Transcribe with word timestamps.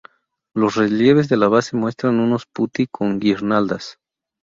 Los 0.55 0.77
relieves 0.77 1.29
de 1.29 1.37
la 1.37 1.47
base 1.47 1.75
muestran 1.77 2.19
unos 2.19 2.47
"putti" 2.47 2.87
con 2.87 3.19
guirnaldas. 3.19 3.99